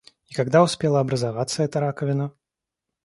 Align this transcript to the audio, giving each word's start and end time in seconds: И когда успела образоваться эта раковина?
И 0.25 0.33
когда 0.33 0.63
успела 0.63 0.99
образоваться 0.99 1.61
эта 1.61 1.79
раковина? 1.79 2.33